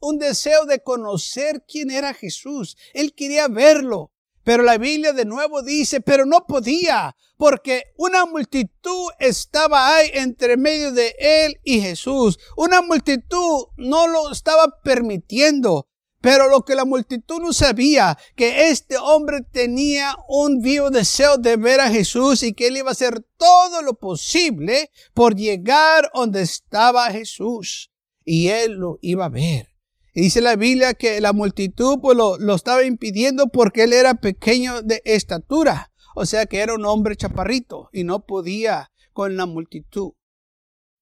un 0.00 0.18
deseo 0.18 0.66
de 0.66 0.82
conocer 0.82 1.64
quién 1.68 1.92
era 1.92 2.14
Jesús. 2.14 2.76
Él 2.94 3.14
quería 3.14 3.46
verlo. 3.46 4.12
Pero 4.50 4.64
la 4.64 4.78
Biblia 4.78 5.12
de 5.12 5.24
nuevo 5.24 5.62
dice, 5.62 6.00
pero 6.00 6.26
no 6.26 6.44
podía, 6.44 7.14
porque 7.36 7.92
una 7.96 8.26
multitud 8.26 9.06
estaba 9.20 9.94
ahí 9.94 10.10
entre 10.12 10.56
medio 10.56 10.90
de 10.90 11.14
él 11.20 11.60
y 11.62 11.80
Jesús. 11.80 12.36
Una 12.56 12.82
multitud 12.82 13.66
no 13.76 14.08
lo 14.08 14.32
estaba 14.32 14.80
permitiendo. 14.82 15.86
Pero 16.20 16.48
lo 16.48 16.64
que 16.64 16.74
la 16.74 16.84
multitud 16.84 17.40
no 17.40 17.52
sabía, 17.52 18.18
que 18.34 18.70
este 18.70 18.96
hombre 18.98 19.42
tenía 19.52 20.16
un 20.26 20.60
vivo 20.60 20.90
deseo 20.90 21.38
de 21.38 21.54
ver 21.54 21.78
a 21.78 21.88
Jesús 21.88 22.42
y 22.42 22.52
que 22.52 22.66
él 22.66 22.78
iba 22.78 22.88
a 22.88 22.98
hacer 22.98 23.24
todo 23.36 23.82
lo 23.82 24.00
posible 24.00 24.90
por 25.14 25.36
llegar 25.36 26.10
donde 26.12 26.42
estaba 26.42 27.08
Jesús. 27.12 27.92
Y 28.24 28.48
él 28.48 28.72
lo 28.72 28.98
iba 29.00 29.26
a 29.26 29.28
ver. 29.28 29.69
Y 30.12 30.22
dice 30.22 30.40
la 30.40 30.56
Biblia 30.56 30.94
que 30.94 31.20
la 31.20 31.32
multitud 31.32 31.98
pues, 32.00 32.16
lo, 32.16 32.36
lo 32.38 32.54
estaba 32.54 32.84
impidiendo 32.84 33.48
porque 33.48 33.84
él 33.84 33.92
era 33.92 34.14
pequeño 34.14 34.82
de 34.82 35.02
estatura. 35.04 35.92
O 36.14 36.26
sea 36.26 36.46
que 36.46 36.58
era 36.58 36.74
un 36.74 36.84
hombre 36.84 37.16
chaparrito 37.16 37.88
y 37.92 38.04
no 38.04 38.26
podía 38.26 38.90
con 39.12 39.36
la 39.36 39.46
multitud. 39.46 40.12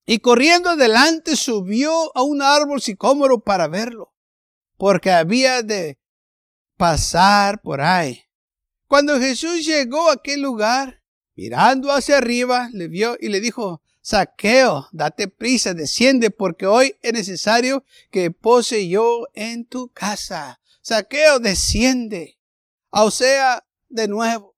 Y 0.06 0.20
corriendo 0.20 0.70
adelante 0.70 1.36
subió 1.36 2.16
a 2.16 2.22
un 2.22 2.40
árbol 2.40 2.80
sicómoro 2.80 3.40
para 3.40 3.68
verlo, 3.68 4.14
porque 4.78 5.10
había 5.10 5.62
de 5.62 5.98
pasar 6.78 7.60
por 7.60 7.82
ahí. 7.82 8.22
Cuando 8.86 9.20
Jesús 9.20 9.66
llegó 9.66 10.08
a 10.08 10.14
aquel 10.14 10.40
lugar, 10.40 11.02
mirando 11.34 11.92
hacia 11.92 12.16
arriba, 12.16 12.70
le 12.72 12.88
vio 12.88 13.18
y 13.20 13.28
le 13.28 13.40
dijo, 13.40 13.82
Saqueo, 14.00 14.88
date 14.92 15.28
prisa, 15.28 15.74
desciende, 15.74 16.30
porque 16.30 16.66
hoy 16.66 16.96
es 17.02 17.12
necesario 17.12 17.84
que 18.10 18.30
pose 18.30 18.88
yo 18.88 19.26
en 19.34 19.66
tu 19.66 19.88
casa. 19.88 20.60
Saqueo, 20.80 21.38
desciende. 21.40 22.38
O 22.90 23.10
sea, 23.10 23.64
de 23.88 24.08
nuevo. 24.08 24.56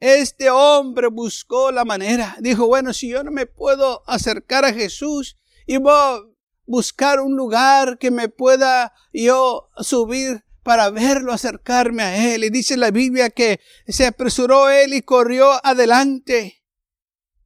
Este 0.00 0.50
hombre 0.50 1.08
buscó 1.08 1.70
la 1.70 1.84
manera. 1.84 2.36
Dijo, 2.40 2.66
bueno, 2.66 2.92
si 2.92 3.08
yo 3.08 3.22
no 3.22 3.30
me 3.30 3.46
puedo 3.46 4.02
acercar 4.06 4.64
a 4.64 4.72
Jesús 4.72 5.36
y 5.66 5.76
voy 5.76 5.92
a 5.92 6.18
buscar 6.66 7.20
un 7.20 7.36
lugar 7.36 7.98
que 7.98 8.10
me 8.10 8.28
pueda 8.28 8.92
yo 9.12 9.68
subir 9.78 10.44
para 10.62 10.90
verlo, 10.90 11.32
acercarme 11.32 12.02
a 12.02 12.34
él. 12.34 12.44
Y 12.44 12.50
dice 12.50 12.76
la 12.76 12.90
Biblia 12.90 13.30
que 13.30 13.60
se 13.86 14.06
apresuró 14.06 14.70
él 14.70 14.94
y 14.94 15.02
corrió 15.02 15.64
adelante 15.64 16.63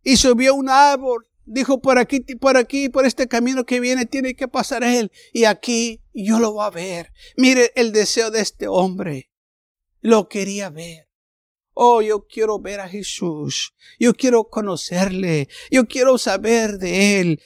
y 0.02 0.16
subió 0.16 0.54
un 0.54 0.68
árbol. 0.68 1.26
Dijo, 1.44 1.80
por 1.80 1.98
aquí, 1.98 2.20
por 2.20 2.58
aquí, 2.58 2.90
por 2.90 3.06
este 3.06 3.26
camino 3.26 3.64
que 3.64 3.80
viene, 3.80 4.04
tiene 4.04 4.34
que 4.34 4.48
pasar 4.48 4.84
él. 4.84 5.10
Y 5.32 5.44
aquí 5.44 6.02
yo 6.12 6.38
lo 6.38 6.52
voy 6.52 6.66
a 6.66 6.70
ver. 6.70 7.12
Mire 7.36 7.72
el 7.74 7.92
deseo 7.92 8.30
de 8.30 8.40
este 8.40 8.68
hombre. 8.68 9.30
Lo 10.00 10.28
quería 10.28 10.68
ver. 10.68 11.08
Oh, 11.72 12.02
yo 12.02 12.26
quiero 12.26 12.58
ver 12.58 12.80
a 12.80 12.88
Jesús. 12.88 13.74
Yo 13.98 14.12
quiero 14.12 14.48
conocerle. 14.48 15.48
Yo 15.70 15.86
quiero 15.86 16.18
saber 16.18 16.78
de 16.78 17.20
él. 17.20 17.42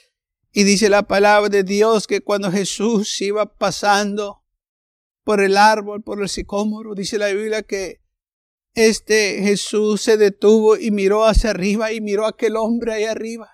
Y 0.53 0.65
dice 0.65 0.89
la 0.89 1.05
palabra 1.05 1.49
de 1.49 1.63
Dios 1.63 2.07
que 2.07 2.21
cuando 2.21 2.51
Jesús 2.51 3.21
iba 3.23 3.55
pasando 3.55 4.43
por 5.25 5.41
el 5.41 5.57
árbol, 5.57 6.03
por 6.03 6.21
el 6.21 6.29
sicómoro, 6.29 6.95
dice 6.95 7.19
la 7.19 7.29
Biblia 7.29 7.63
que 7.63 8.02
este 8.75 9.43
Jesús 9.43 10.03
se 10.03 10.17
detuvo 10.17 10.77
y 10.77 10.91
miró 10.91 11.25
hacia 11.25 11.51
arriba 11.51 11.93
y 11.93 12.01
miró 12.01 12.27
a 12.27 12.31
aquel 12.31 12.57
hombre 12.57 12.93
ahí 12.95 13.05
arriba. 13.05 13.51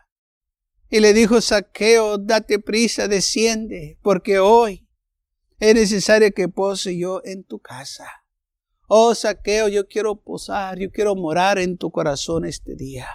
Y 0.90 1.00
le 1.00 1.12
dijo, 1.12 1.40
Saqueo, 1.40 2.18
date 2.18 2.58
prisa, 2.58 3.08
desciende, 3.08 3.98
porque 4.02 4.38
hoy 4.38 4.88
es 5.58 5.74
necesario 5.74 6.32
que 6.32 6.48
pose 6.48 6.96
yo 6.96 7.20
en 7.24 7.44
tu 7.44 7.58
casa. 7.58 8.06
Oh, 8.86 9.14
Saqueo, 9.14 9.68
yo 9.68 9.86
quiero 9.86 10.16
posar, 10.16 10.78
yo 10.78 10.90
quiero 10.90 11.14
morar 11.14 11.58
en 11.58 11.76
tu 11.76 11.90
corazón 11.90 12.46
este 12.46 12.74
día. 12.74 13.06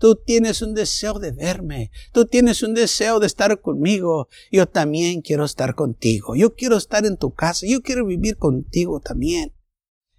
Tú 0.00 0.16
tienes 0.16 0.62
un 0.62 0.74
deseo 0.74 1.18
de 1.18 1.30
verme. 1.30 1.90
Tú 2.12 2.24
tienes 2.24 2.62
un 2.62 2.72
deseo 2.72 3.20
de 3.20 3.26
estar 3.26 3.60
conmigo. 3.60 4.28
Yo 4.50 4.66
también 4.66 5.20
quiero 5.20 5.44
estar 5.44 5.74
contigo. 5.74 6.34
Yo 6.34 6.54
quiero 6.54 6.78
estar 6.78 7.04
en 7.04 7.18
tu 7.18 7.34
casa. 7.34 7.66
Yo 7.68 7.82
quiero 7.82 8.06
vivir 8.06 8.38
contigo 8.38 9.00
también. 9.00 9.52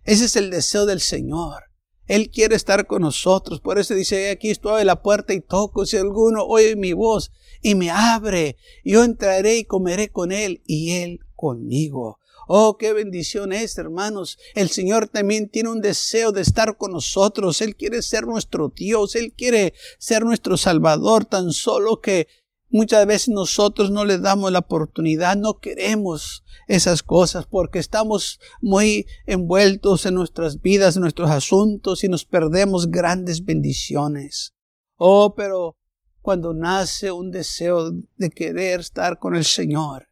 Ese 0.03 0.25
es 0.25 0.35
el 0.35 0.49
deseo 0.49 0.85
del 0.85 0.99
Señor. 0.99 1.63
Él 2.07 2.29
quiere 2.29 2.55
estar 2.55 2.87
con 2.87 3.03
nosotros. 3.03 3.61
Por 3.61 3.79
eso 3.79 3.93
dice, 3.93 4.31
aquí 4.31 4.49
estoy 4.49 4.81
a 4.81 4.85
la 4.85 5.01
puerta 5.01 5.33
y 5.33 5.41
toco. 5.41 5.85
Si 5.85 5.97
alguno 5.97 6.43
oye 6.43 6.75
mi 6.75 6.93
voz 6.93 7.31
y 7.61 7.75
me 7.75 7.89
abre, 7.89 8.57
yo 8.83 9.03
entraré 9.03 9.57
y 9.57 9.65
comeré 9.65 10.09
con 10.09 10.31
Él 10.31 10.61
y 10.65 10.91
Él 10.91 11.19
conmigo. 11.35 12.19
Oh, 12.47 12.75
qué 12.77 12.91
bendición 12.91 13.53
es, 13.53 13.77
hermanos. 13.77 14.37
El 14.55 14.69
Señor 14.69 15.07
también 15.07 15.47
tiene 15.47 15.69
un 15.69 15.79
deseo 15.79 16.33
de 16.33 16.41
estar 16.41 16.75
con 16.75 16.91
nosotros. 16.91 17.61
Él 17.61 17.77
quiere 17.77 18.01
ser 18.01 18.25
nuestro 18.25 18.73
Dios. 18.75 19.15
Él 19.15 19.33
quiere 19.33 19.73
ser 19.99 20.25
nuestro 20.25 20.57
Salvador. 20.57 21.23
Tan 21.23 21.53
solo 21.53 22.01
que 22.01 22.27
Muchas 22.73 23.05
veces 23.05 23.27
nosotros 23.29 23.91
no 23.91 24.05
le 24.05 24.17
damos 24.17 24.49
la 24.49 24.59
oportunidad, 24.59 25.35
no 25.35 25.59
queremos 25.59 26.45
esas 26.67 27.03
cosas 27.03 27.45
porque 27.45 27.79
estamos 27.79 28.39
muy 28.61 29.07
envueltos 29.25 30.05
en 30.05 30.13
nuestras 30.15 30.61
vidas, 30.61 30.95
en 30.95 31.01
nuestros 31.01 31.29
asuntos 31.29 32.05
y 32.05 32.07
nos 32.07 32.23
perdemos 32.23 32.89
grandes 32.89 33.43
bendiciones. 33.43 34.53
Oh, 34.95 35.35
pero 35.35 35.75
cuando 36.21 36.53
nace 36.53 37.11
un 37.11 37.29
deseo 37.29 37.91
de 38.15 38.29
querer 38.29 38.79
estar 38.79 39.19
con 39.19 39.35
el 39.35 39.43
Señor, 39.43 40.07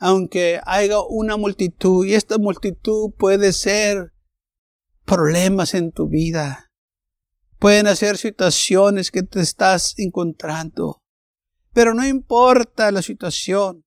aunque 0.00 0.60
haya 0.64 1.00
una 1.02 1.36
multitud 1.36 2.06
y 2.06 2.14
esta 2.14 2.38
multitud 2.38 3.12
puede 3.18 3.52
ser 3.52 4.14
problemas 5.04 5.74
en 5.74 5.92
tu 5.92 6.08
vida, 6.08 6.70
pueden 7.58 7.94
ser 7.96 8.16
situaciones 8.16 9.10
que 9.10 9.22
te 9.22 9.40
estás 9.40 9.92
encontrando 9.98 11.02
pero 11.76 11.92
no 11.92 12.06
importa 12.06 12.90
la 12.90 13.02
situación, 13.02 13.84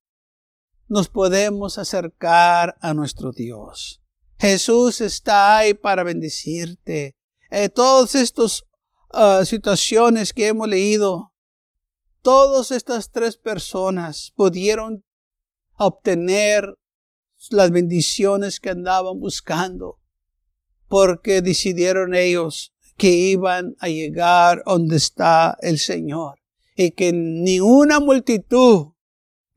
nos 0.90 1.10
podemos 1.10 1.80
acercar 1.80 2.78
a 2.82 2.94
nuestro 2.94 3.32
Dios. 3.32 4.00
Jesús 4.38 5.02
está 5.02 5.58
ahí 5.58 5.74
para 5.74 6.04
bendecirte. 6.04 7.16
Eh, 7.50 7.68
todas 7.70 8.14
estas 8.14 8.64
ah, 9.10 9.42
situaciones 9.44 10.34
que 10.34 10.46
hemos 10.46 10.68
leído, 10.68 11.34
todas 12.22 12.70
estas 12.70 13.10
tres 13.10 13.38
personas 13.38 14.34
pudieron 14.36 15.04
obtener 15.76 16.78
las 17.50 17.72
bendiciones 17.72 18.60
que 18.60 18.70
andaban 18.70 19.20
buscando, 19.20 19.98
porque 20.88 21.42
decidieron 21.42 22.14
ellos 22.14 22.72
que 22.98 23.10
iban 23.10 23.76
a 23.80 23.88
llegar 23.88 24.62
donde 24.64 24.98
está 24.98 25.58
el 25.64 25.80
Señor 25.80 26.39
y 26.80 26.92
que 26.92 27.12
ni 27.12 27.60
una 27.60 28.00
multitud 28.00 28.94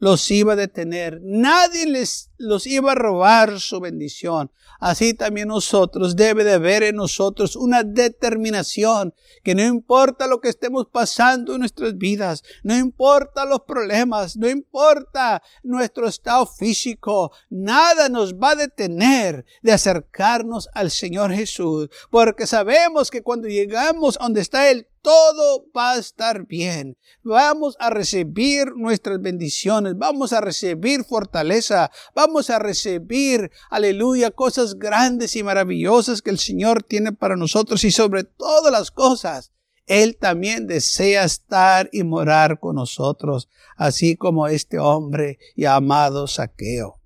los 0.00 0.29
iba 0.33 0.55
a 0.55 0.57
detener. 0.57 1.21
Nadie 1.23 1.87
les 1.87 2.33
los 2.37 2.67
iba 2.67 2.91
a 2.91 2.97
robar 2.97 3.61
su 3.61 3.79
bendición. 3.79 4.50
Así 4.81 5.14
también 5.14 5.47
nosotros 5.47 6.17
debe 6.17 6.43
de 6.43 6.55
haber 6.55 6.83
en 6.83 6.97
nosotros 6.97 7.55
una 7.55 7.85
determinación 7.85 9.14
que 9.45 9.55
no 9.55 9.62
importa 9.62 10.26
lo 10.26 10.41
que 10.41 10.49
estemos 10.49 10.88
pasando 10.91 11.55
en 11.55 11.61
nuestras 11.61 11.97
vidas, 11.97 12.43
no 12.64 12.76
importa 12.76 13.45
los 13.45 13.61
problemas, 13.61 14.37
no 14.37 14.50
importa 14.50 15.41
nuestro 15.62 16.09
estado 16.09 16.45
físico, 16.45 17.31
nada 17.49 18.09
nos 18.09 18.35
va 18.35 18.50
a 18.50 18.57
detener 18.57 19.45
de 19.62 19.71
acercarnos 19.71 20.69
al 20.75 20.91
Señor 20.91 21.33
Jesús, 21.33 21.88
porque 22.11 22.49
sabemos 22.49 23.12
que 23.12 23.23
cuando 23.23 23.47
llegamos 23.47 24.19
donde 24.19 24.41
está 24.41 24.69
Él, 24.69 24.88
todo 25.02 25.66
va 25.76 25.92
a 25.92 25.99
estar 25.99 26.47
bien. 26.47 26.97
Vamos 27.23 27.76
a 27.78 27.90
recibir 27.90 28.73
nuestras 28.76 29.21
bendiciones, 29.21 29.99
vamos 29.99 30.32
a 30.32 30.40
recibir 30.40 31.04
fortaleza, 31.04 31.90
vamos 32.14 32.49
a 32.50 32.59
recibir, 32.59 33.50
aleluya, 33.68 34.30
cosas 34.30 34.78
grandes 34.78 35.37
y 35.37 35.42
maravillosas 35.42 36.23
que 36.23 36.30
el 36.30 36.38
Señor 36.38 36.82
tiene 36.82 37.12
para 37.12 37.37
nosotros 37.37 37.85
y 37.85 37.90
sobre 37.90 38.25
todas 38.25 38.73
las 38.73 38.90
cosas. 38.90 39.52
Él 39.87 40.16
también 40.16 40.68
desea 40.68 41.25
estar 41.25 41.90
y 41.92 42.04
morar 42.04 42.61
con 42.61 42.76
nosotros, 42.76 43.49
así 43.76 44.16
como 44.16 44.47
este 44.47 44.78
hombre 44.78 45.38
llamado 45.56 46.28
Saqueo. 46.28 47.00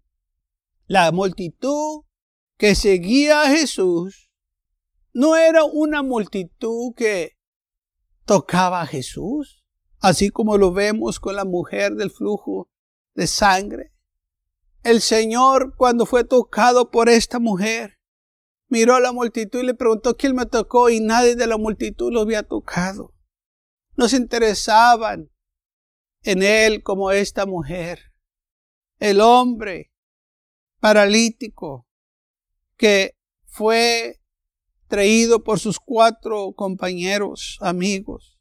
La 0.86 1.10
multitud 1.10 2.02
que 2.58 2.74
seguía 2.74 3.42
a 3.42 3.48
Jesús 3.48 4.30
no 5.12 5.36
era 5.36 5.64
una 5.64 6.02
multitud 6.02 6.94
que 6.94 7.35
tocaba 8.26 8.82
a 8.82 8.86
Jesús, 8.86 9.64
así 10.00 10.28
como 10.28 10.58
lo 10.58 10.72
vemos 10.72 11.18
con 11.18 11.36
la 11.36 11.44
mujer 11.44 11.94
del 11.94 12.10
flujo 12.10 12.68
de 13.14 13.26
sangre. 13.26 13.92
El 14.82 15.00
Señor, 15.00 15.74
cuando 15.76 16.04
fue 16.04 16.24
tocado 16.24 16.90
por 16.90 17.08
esta 17.08 17.38
mujer, 17.38 17.98
miró 18.68 18.96
a 18.96 19.00
la 19.00 19.12
multitud 19.12 19.60
y 19.60 19.66
le 19.66 19.74
preguntó 19.74 20.16
quién 20.16 20.34
me 20.34 20.44
tocó 20.44 20.90
y 20.90 21.00
nadie 21.00 21.36
de 21.36 21.46
la 21.46 21.56
multitud 21.56 22.12
lo 22.12 22.20
había 22.20 22.42
tocado. 22.42 23.14
No 23.96 24.08
se 24.08 24.16
interesaban 24.16 25.30
en 26.22 26.42
él 26.42 26.82
como 26.82 27.12
esta 27.12 27.46
mujer. 27.46 28.12
El 28.98 29.20
hombre 29.20 29.92
paralítico 30.80 31.86
que 32.76 33.16
fue 33.46 34.20
traído 34.88 35.42
por 35.42 35.58
sus 35.58 35.78
cuatro 35.78 36.52
compañeros, 36.52 37.58
amigos. 37.60 38.38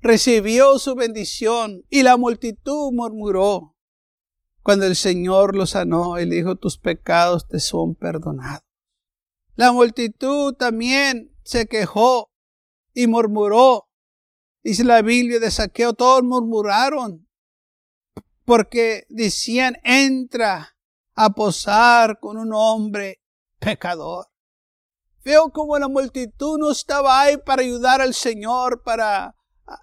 Recibió 0.00 0.78
su 0.78 0.94
bendición 0.94 1.84
y 1.90 2.02
la 2.02 2.16
multitud 2.16 2.92
murmuró. 2.92 3.76
Cuando 4.62 4.86
el 4.86 4.96
Señor 4.96 5.56
lo 5.56 5.66
sanó, 5.66 6.16
Él 6.16 6.30
dijo, 6.30 6.56
tus 6.56 6.78
pecados 6.78 7.46
te 7.48 7.60
son 7.60 7.94
perdonados. 7.94 8.64
La 9.54 9.72
multitud 9.72 10.54
también 10.54 11.32
se 11.44 11.66
quejó 11.66 12.30
y 12.92 13.06
murmuró. 13.06 13.88
Dice 14.62 14.84
la 14.84 15.02
Biblia 15.02 15.38
de 15.38 15.50
saqueo, 15.50 15.94
todos 15.94 16.22
murmuraron 16.22 17.26
porque 18.46 19.06
decían, 19.10 19.76
entra 19.82 20.76
a 21.14 21.30
posar 21.30 22.20
con 22.20 22.38
un 22.38 22.52
hombre 22.54 23.20
pecador. 23.58 24.26
Veo 25.26 25.50
como 25.50 25.76
la 25.76 25.88
multitud 25.88 26.56
no 26.56 26.70
estaba 26.70 27.20
ahí 27.20 27.36
para 27.36 27.62
ayudar 27.62 28.00
al 28.00 28.14
Señor, 28.14 28.84
para 28.84 29.34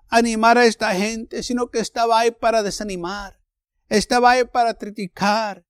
animar 0.07 0.57
a 0.57 0.65
esta 0.65 0.95
gente, 0.95 1.43
sino 1.43 1.69
que 1.69 1.79
estaba 1.79 2.17
ahí 2.17 2.31
para 2.31 2.63
desanimar. 2.63 3.41
Estaba 3.89 4.31
ahí 4.31 4.45
para 4.45 4.73
criticar. 4.75 5.65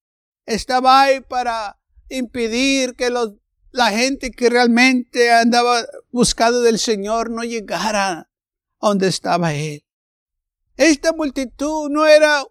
Estaba 0.45 1.01
ahí 1.01 1.21
para 1.21 1.79
impedir 2.07 2.93
que 2.95 3.09
los, 3.09 3.33
la 3.71 3.89
gente 3.89 4.29
que 4.29 4.47
realmente 4.51 5.31
andaba 5.33 5.81
buscando 6.12 6.62
del 6.62 6.77
Señor 6.77 7.31
no 7.31 7.43
llegara 7.43 8.29
donde 8.79 9.07
estaba 9.07 9.55
Él. 9.55 9.83
Esta 10.77 11.13
multitud 11.13 11.89
no 11.89 12.05
era 12.05 12.45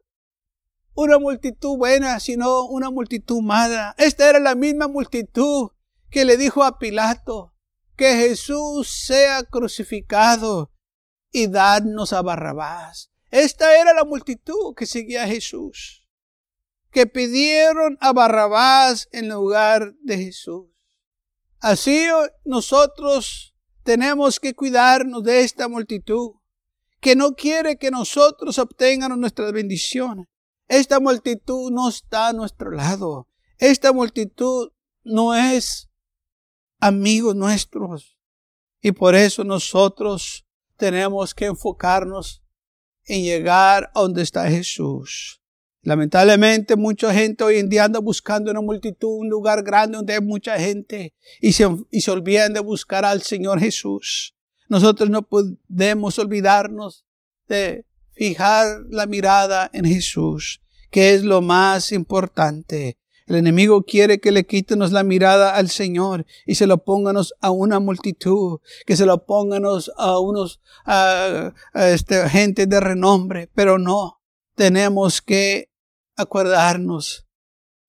una 0.95 1.21
multitud 1.21 1.77
buena, 1.77 2.19
sino 2.19 2.67
una 2.67 2.91
multitud 2.91 3.43
mala. 3.43 3.95
Esta 3.97 4.29
era 4.29 4.41
la 4.41 4.57
misma 4.57 4.89
multitud 4.89 5.71
que 6.13 6.27
le 6.27 6.37
dijo 6.37 6.63
a 6.63 6.79
Pilato 6.79 7.55
que 7.97 8.15
Jesús 8.15 8.89
sea 8.89 9.43
crucificado 9.45 10.71
y 11.33 11.47
dadnos 11.49 12.13
a 12.13 12.21
Barrabás. 12.21 13.11
Esta 13.31 13.81
era 13.81 13.95
la 13.95 14.05
multitud 14.05 14.75
que 14.77 14.85
seguía 14.85 15.25
a 15.25 15.27
Jesús, 15.27 16.07
que 16.91 17.07
pidieron 17.07 17.97
a 18.01 18.13
Barrabás 18.13 19.09
en 19.11 19.31
lugar 19.31 19.95
de 20.03 20.19
Jesús. 20.19 20.69
Así 21.61 22.07
nosotros 22.45 23.55
tenemos 23.83 24.39
que 24.39 24.55
cuidarnos 24.55 25.25
de 25.25 25.41
esta 25.41 25.67
multitud, 25.67 26.33
que 27.01 27.17
no 27.17 27.35
quiere 27.35 27.79
que 27.79 27.91
nosotros 27.91 28.59
obtengamos 28.59 29.17
nuestras 29.17 29.51
bendiciones. 29.53 30.27
Esta 30.69 31.01
multitud 31.01 31.71
no 31.73 31.89
está 31.89 32.29
a 32.29 32.33
nuestro 32.35 32.71
lado. 32.71 33.29
Esta 33.57 33.95
multitud 33.95 34.73
no 35.05 35.35
es 35.35 35.89
amigos 36.83 37.37
nuestros. 37.37 38.19
Y 38.81 38.91
por 38.91 39.15
eso 39.15 39.45
nosotros 39.45 40.45
tenemos 40.77 41.33
que 41.33 41.47
enfocarnos 41.47 42.43
en 43.05 43.23
llegar 43.23 43.91
a 43.95 44.01
donde 44.01 44.23
está 44.23 44.51
Jesús. 44.51 45.41
Lamentablemente 45.83 46.75
mucha 46.75 47.15
gente 47.15 47.45
hoy 47.45 47.59
en 47.59 47.69
día 47.69 47.85
anda 47.85 48.01
buscando 48.01 48.51
una 48.51 48.61
multitud, 48.61 49.21
un 49.21 49.29
lugar 49.29 49.63
grande 49.63 49.97
donde 49.97 50.15
hay 50.15 50.21
mucha 50.21 50.59
gente 50.59 51.15
y 51.41 51.53
se, 51.53 51.69
y 51.91 52.01
se 52.01 52.11
olvidan 52.11 52.53
de 52.53 52.61
buscar 52.61 53.05
al 53.05 53.23
Señor 53.23 53.61
Jesús. 53.61 54.35
Nosotros 54.69 55.09
no 55.09 55.23
podemos 55.23 56.19
olvidarnos 56.19 57.05
de 57.47 57.87
fijar 58.13 58.81
la 58.91 59.07
mirada 59.07 59.71
en 59.73 59.85
Jesús, 59.85 60.61
que 60.91 61.15
es 61.15 61.23
lo 61.23 61.43
más 61.43 61.93
importante. 61.93 62.97
El 63.27 63.37
enemigo 63.37 63.85
quiere 63.85 64.21
que 64.21 64.33
le 64.33 64.47
quítenos 64.47 64.93
la 64.93 65.03
mirada 65.03 65.55
al 65.55 65.71
Señor 65.71 66.27
y 66.47 66.57
se 66.57 66.67
lo 66.67 66.85
pónganos 66.85 67.35
a 67.41 67.51
una 67.51 67.81
multitud, 67.81 68.61
que 68.87 68.97
se 68.97 69.07
lo 69.07 69.25
pónganos 69.25 69.93
a 69.97 70.19
unos 70.19 70.61
a, 70.85 71.53
este, 71.75 72.29
gente 72.29 72.67
de 72.67 72.81
renombre, 72.81 73.51
pero 73.55 73.79
no. 73.79 74.21
Tenemos 74.55 75.23
que 75.23 75.71
acordarnos 76.17 77.27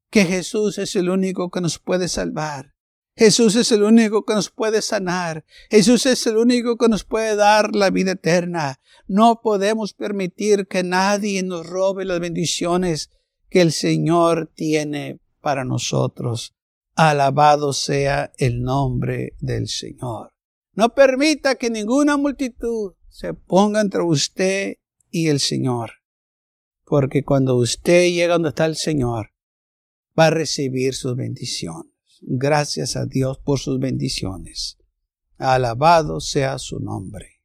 que 0.10 0.26
Jesús 0.26 0.78
es 0.78 0.96
el 0.96 1.10
único 1.10 1.50
que 1.50 1.62
nos 1.62 1.80
puede 1.80 2.08
salvar. 2.08 2.74
Jesús 3.16 3.56
es 3.56 3.72
el 3.72 3.84
único 3.84 4.26
que 4.26 4.34
nos 4.34 4.50
puede 4.50 4.82
sanar. 4.82 5.46
Jesús 5.70 6.06
es 6.06 6.26
el 6.26 6.38
único 6.38 6.78
que 6.78 6.88
nos 6.88 7.04
puede 7.04 7.36
dar 7.36 7.76
la 7.76 7.92
vida 7.92 8.14
eterna. 8.14 8.80
No 9.08 9.42
podemos 9.42 9.94
permitir 9.94 10.68
que 10.68 10.84
nadie 10.84 11.44
nos 11.44 11.68
robe 11.68 12.06
las 12.06 12.20
bendiciones 12.20 13.12
que 13.50 13.62
el 13.62 13.72
Señor 13.72 14.52
tiene 14.56 15.20
para 15.44 15.66
nosotros. 15.66 16.56
Alabado 16.96 17.74
sea 17.74 18.32
el 18.38 18.62
nombre 18.62 19.36
del 19.40 19.68
Señor. 19.68 20.32
No 20.74 20.96
permita 20.96 21.56
que 21.56 21.70
ninguna 21.70 22.18
multitud 22.18 22.94
se 23.10 23.34
ponga 23.34 23.82
entre 23.82 24.02
usted 24.02 24.78
y 25.12 25.28
el 25.28 25.40
Señor. 25.40 25.92
Porque 26.86 27.24
cuando 27.24 27.58
usted 27.58 28.10
llega 28.10 28.34
donde 28.34 28.50
está 28.50 28.66
el 28.66 28.76
Señor, 28.76 29.32
va 30.18 30.28
a 30.28 30.32
recibir 30.32 30.96
sus 30.96 31.16
bendiciones. 31.16 31.92
Gracias 32.22 32.96
a 32.96 33.06
Dios 33.06 33.38
por 33.38 33.60
sus 33.60 33.80
bendiciones. 33.80 34.78
Alabado 35.38 36.22
sea 36.22 36.58
su 36.58 36.80
nombre. 36.80 37.42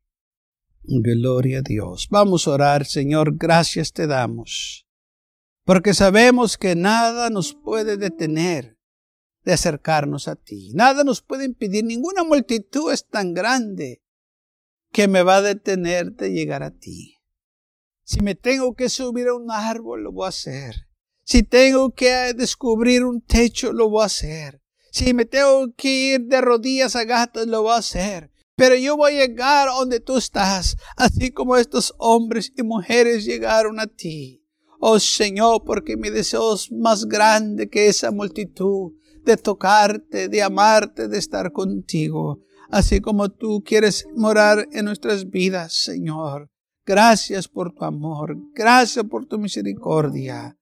Gloria 0.82 1.58
a 1.58 1.62
Dios. 1.62 2.06
Vamos 2.10 2.46
a 2.46 2.52
orar, 2.52 2.86
Señor. 2.86 3.36
Gracias 3.36 3.92
te 3.92 4.06
damos 4.06 4.87
porque 5.68 5.92
sabemos 5.92 6.56
que 6.56 6.74
nada 6.74 7.28
nos 7.28 7.52
puede 7.52 7.98
detener 7.98 8.78
de 9.44 9.52
acercarnos 9.52 10.26
a 10.26 10.34
ti. 10.34 10.72
Nada 10.72 11.04
nos 11.04 11.20
puede 11.20 11.44
impedir, 11.44 11.84
ninguna 11.84 12.24
multitud 12.24 12.90
es 12.90 13.06
tan 13.06 13.34
grande 13.34 14.02
que 14.92 15.08
me 15.08 15.22
va 15.22 15.36
a 15.36 15.42
detener 15.42 16.12
de 16.12 16.32
llegar 16.32 16.62
a 16.62 16.70
ti. 16.70 17.16
Si 18.02 18.22
me 18.22 18.34
tengo 18.34 18.74
que 18.76 18.88
subir 18.88 19.28
a 19.28 19.34
un 19.34 19.50
árbol, 19.50 20.04
lo 20.04 20.12
voy 20.12 20.24
a 20.24 20.30
hacer. 20.30 20.88
Si 21.22 21.42
tengo 21.42 21.90
que 21.90 22.32
descubrir 22.32 23.04
un 23.04 23.20
techo, 23.20 23.70
lo 23.74 23.90
voy 23.90 24.04
a 24.04 24.06
hacer. 24.06 24.62
Si 24.90 25.12
me 25.12 25.26
tengo 25.26 25.74
que 25.76 26.14
ir 26.14 26.20
de 26.28 26.40
rodillas 26.40 26.96
a 26.96 27.04
gatas, 27.04 27.46
lo 27.46 27.64
voy 27.64 27.72
a 27.72 27.80
hacer. 27.80 28.30
Pero 28.56 28.74
yo 28.74 28.96
voy 28.96 29.16
a 29.16 29.26
llegar 29.26 29.68
donde 29.68 30.00
tú 30.00 30.16
estás, 30.16 30.78
así 30.96 31.30
como 31.30 31.58
estos 31.58 31.94
hombres 31.98 32.54
y 32.56 32.62
mujeres 32.62 33.26
llegaron 33.26 33.78
a 33.80 33.86
ti. 33.86 34.37
Oh 34.78 34.98
Señor, 34.98 35.62
porque 35.64 35.96
mi 35.96 36.10
deseo 36.10 36.54
es 36.54 36.70
más 36.70 37.04
grande 37.04 37.68
que 37.68 37.88
esa 37.88 38.10
multitud 38.10 38.92
de 39.24 39.36
tocarte, 39.36 40.28
de 40.28 40.42
amarte, 40.42 41.08
de 41.08 41.18
estar 41.18 41.52
contigo, 41.52 42.40
así 42.70 43.00
como 43.00 43.28
tú 43.28 43.62
quieres 43.64 44.06
morar 44.14 44.66
en 44.72 44.84
nuestras 44.84 45.28
vidas, 45.28 45.74
Señor. 45.74 46.48
Gracias 46.86 47.48
por 47.48 47.72
tu 47.72 47.84
amor, 47.84 48.36
gracias 48.54 49.04
por 49.04 49.26
tu 49.26 49.38
misericordia. 49.38 50.57